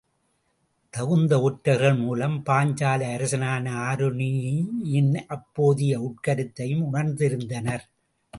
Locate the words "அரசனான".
3.13-3.73